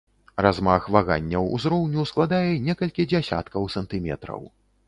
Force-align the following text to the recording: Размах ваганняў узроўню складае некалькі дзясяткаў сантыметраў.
Размах 0.45 0.87
ваганняў 0.95 1.51
узроўню 1.57 2.07
складае 2.13 2.51
некалькі 2.69 3.09
дзясяткаў 3.13 3.73
сантыметраў. 3.79 4.41